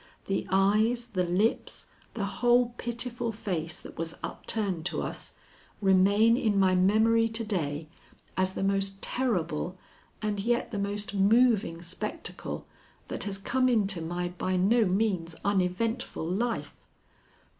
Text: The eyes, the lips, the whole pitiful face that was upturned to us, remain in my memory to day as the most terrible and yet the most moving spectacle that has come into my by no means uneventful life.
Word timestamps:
The 0.25 0.47
eyes, 0.49 1.05
the 1.05 1.23
lips, 1.23 1.85
the 2.15 2.25
whole 2.25 2.69
pitiful 2.79 3.31
face 3.31 3.79
that 3.81 3.99
was 3.99 4.17
upturned 4.23 4.83
to 4.87 5.03
us, 5.03 5.33
remain 5.79 6.35
in 6.35 6.59
my 6.59 6.73
memory 6.73 7.29
to 7.29 7.43
day 7.43 7.87
as 8.35 8.55
the 8.55 8.63
most 8.63 8.99
terrible 9.03 9.77
and 10.19 10.39
yet 10.39 10.71
the 10.71 10.79
most 10.79 11.13
moving 11.13 11.83
spectacle 11.83 12.65
that 13.09 13.25
has 13.25 13.37
come 13.37 13.69
into 13.69 14.01
my 14.01 14.29
by 14.29 14.55
no 14.55 14.85
means 14.85 15.35
uneventful 15.45 16.25
life. 16.27 16.87